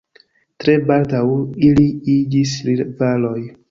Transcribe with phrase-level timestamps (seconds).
[0.63, 1.21] Tre baldaŭ
[1.69, 3.41] ili iĝis rivaloj.